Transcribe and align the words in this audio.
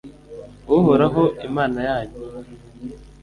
uhoraho, 0.77 1.23
imana 1.47 1.79
yanyu 1.89 2.17